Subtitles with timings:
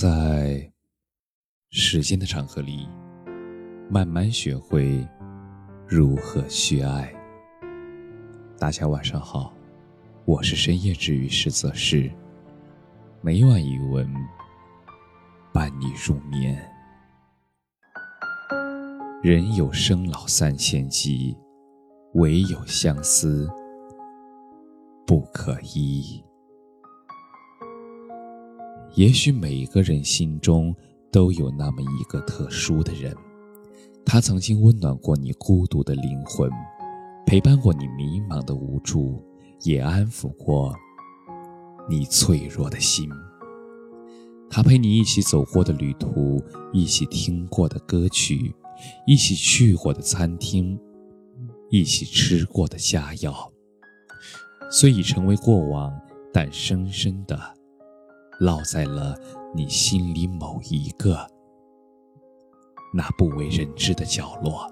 [0.00, 0.72] 在
[1.68, 2.88] 时间的长河里，
[3.90, 5.06] 慢慢学会
[5.86, 7.12] 如何去爱。
[8.56, 9.52] 大家晚上好，
[10.24, 12.10] 我是深夜治愈师泽是，
[13.20, 14.10] 每晚一文
[15.52, 16.58] 伴你入眠。
[19.22, 21.36] 人有生老三千疾，
[22.14, 23.46] 唯有相思
[25.06, 26.24] 不可医。
[28.94, 30.74] 也许每个人心中
[31.10, 33.14] 都有那么一个特殊的人，
[34.04, 36.50] 他曾经温暖过你孤独的灵魂，
[37.26, 39.24] 陪伴过你迷茫的无助，
[39.62, 40.74] 也安抚过
[41.88, 43.08] 你脆弱的心。
[44.50, 48.54] 他陪你一起走过的旅途，一起听过的歌曲，
[49.06, 50.78] 一起去过的餐厅，
[51.70, 53.34] 一起吃过的佳肴，
[54.70, 55.90] 虽已成为过往，
[56.30, 57.40] 但深深的。
[58.42, 59.16] 烙在了
[59.54, 61.24] 你心里某一个
[62.92, 64.68] 那不为人知的角落。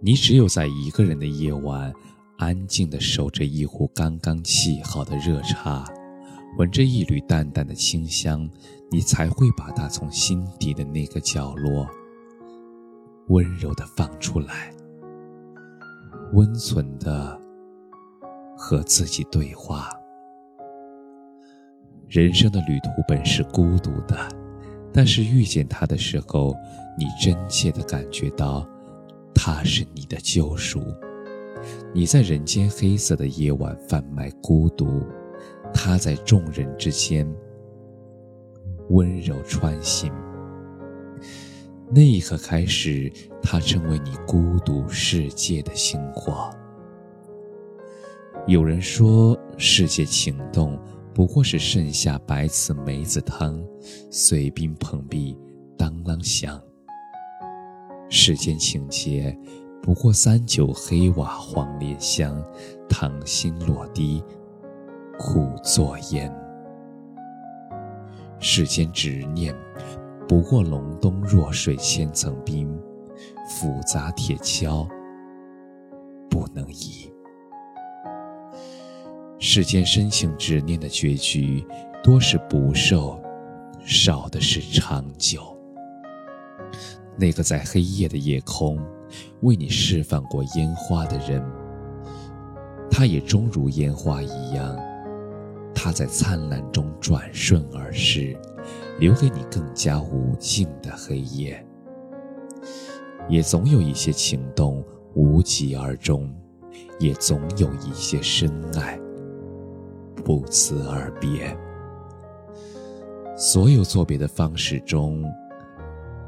[0.00, 1.92] 你只有在一个人的夜晚，
[2.38, 5.84] 安静的守着一壶刚刚沏好的热茶，
[6.56, 8.48] 闻着一缕淡淡的清香，
[8.90, 11.86] 你才会把它从心底的那个角落
[13.26, 14.72] 温柔的放出来，
[16.32, 17.38] 温存的
[18.56, 19.90] 和自己对话。
[22.08, 24.16] 人生的旅途本是孤独的，
[24.94, 26.56] 但是遇见他的时候，
[26.98, 28.66] 你真切的感觉到，
[29.34, 30.82] 他是你的救赎。
[31.92, 35.02] 你在人间黑色的夜晚贩卖孤独，
[35.74, 37.30] 他在众人之间
[38.88, 40.10] 温柔穿行。
[41.90, 46.48] 那一刻开始，他成为你孤独世界的星火。
[48.46, 50.78] 有人说，世界情动。
[51.18, 53.60] 不过是盛夏白瓷梅子汤，
[54.08, 55.36] 碎冰碰壁，
[55.76, 56.62] 当啷响。
[58.08, 59.36] 世间情劫，
[59.82, 62.40] 不过三九黑瓦黄莲香，
[62.88, 64.22] 糖心落滴，
[65.18, 66.32] 苦作烟。
[68.38, 69.52] 世间执念，
[70.28, 72.72] 不过隆冬弱水千层冰，
[73.48, 74.88] 复杂铁锹，
[76.30, 77.10] 不能移。
[79.40, 81.64] 世间深情执念的结局，
[82.02, 83.20] 多是不寿，
[83.84, 85.56] 少的是长久。
[87.16, 88.78] 那个在黑夜的夜空
[89.42, 91.40] 为你释放过烟花的人，
[92.90, 94.76] 他也终如烟花一样，
[95.72, 98.36] 他在灿烂中转瞬而逝，
[98.98, 101.64] 留给你更加无尽的黑夜。
[103.28, 104.84] 也总有一些情动
[105.14, 106.28] 无疾而终，
[106.98, 108.98] 也总有一些深爱。
[110.24, 111.56] 不辞而别，
[113.36, 115.24] 所有作别的方式中，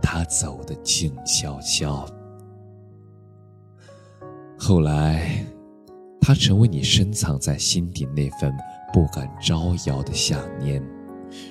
[0.00, 2.06] 他走得静悄悄。
[4.58, 5.44] 后来，
[6.20, 8.52] 他成为你深藏在心底那份
[8.92, 10.82] 不敢招摇的想念，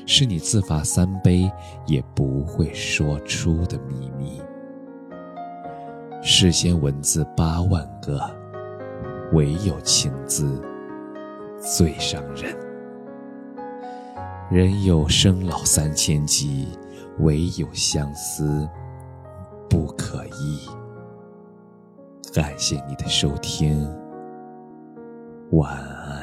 [0.05, 1.51] 是你自罚三杯
[1.85, 4.41] 也不会说出的秘密。
[6.21, 8.19] 世间文字八万个，
[9.33, 10.61] 唯有情字。
[11.77, 12.55] 最伤人。
[14.49, 16.67] 人有生老三千疾，
[17.19, 18.67] 唯有相思
[19.69, 20.67] 不可医。
[22.33, 23.87] 感谢你的收听，
[25.51, 26.18] 晚安。